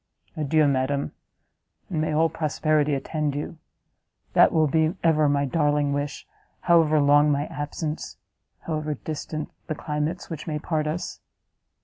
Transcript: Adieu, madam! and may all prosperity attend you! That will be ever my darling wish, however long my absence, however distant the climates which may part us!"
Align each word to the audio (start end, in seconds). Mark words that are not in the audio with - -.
Adieu, 0.35 0.67
madam! 0.67 1.11
and 1.87 2.01
may 2.01 2.11
all 2.11 2.27
prosperity 2.27 2.95
attend 2.95 3.35
you! 3.35 3.59
That 4.33 4.51
will 4.51 4.65
be 4.65 4.95
ever 5.03 5.29
my 5.29 5.45
darling 5.45 5.93
wish, 5.93 6.25
however 6.61 6.99
long 6.99 7.31
my 7.31 7.45
absence, 7.45 8.17
however 8.61 8.95
distant 8.95 9.51
the 9.67 9.75
climates 9.75 10.27
which 10.27 10.47
may 10.47 10.57
part 10.57 10.87
us!" 10.87 11.19